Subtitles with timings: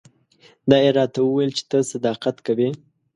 [0.69, 2.69] دا یې راته وویل چې ته صداقت کوې.